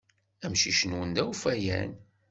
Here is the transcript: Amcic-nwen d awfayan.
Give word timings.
Amcic-nwen 0.45 1.09
d 1.15 1.17
awfayan. 1.23 1.91